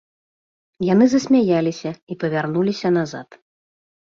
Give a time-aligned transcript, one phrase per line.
[0.93, 3.29] Яны засмяяліся і павярнуліся назад.